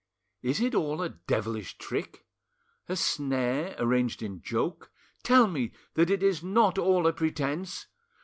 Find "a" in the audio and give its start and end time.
1.03-1.09, 7.05-7.13